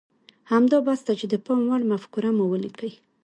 همدا 0.51 0.77
بس 0.87 0.99
ده 1.05 1.13
چې 1.19 1.25
د 1.29 1.35
پام 1.45 1.59
وړ 1.69 1.81
مفکوره 1.91 2.29
مو 2.37 2.45
وليکئ. 2.47 2.91